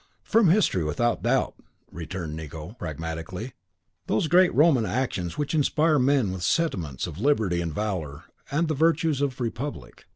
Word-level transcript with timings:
"From 0.23 0.49
history, 0.49 0.83
without 0.83 1.21
doubt," 1.21 1.53
returned 1.91 2.35
Nicot, 2.35 2.79
pragmatically, 2.79 3.53
"those 4.07 4.27
great 4.27 4.51
Roman 4.55 4.83
actions 4.83 5.37
which 5.37 5.53
inspire 5.53 5.99
men 5.99 6.31
with 6.31 6.41
sentiments 6.41 7.05
of 7.05 7.19
liberty 7.19 7.61
and 7.61 7.71
valour, 7.71 8.23
with 8.51 8.67
the 8.67 8.73
virtues 8.73 9.21
of 9.21 9.39
a 9.39 9.43
republic. 9.43 10.05